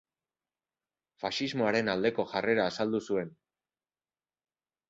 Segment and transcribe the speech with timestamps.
[1.25, 3.31] Faxismoaren aldeko jarrera azaldu zuen.